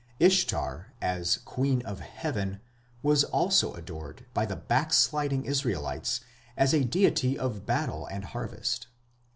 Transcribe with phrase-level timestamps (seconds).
[0.19, 2.59] Ishtar, as Queen of Heaven,
[3.03, 6.21] was also adored by the backsliding Israelites
[6.57, 8.87] as a deity of battle and harvest.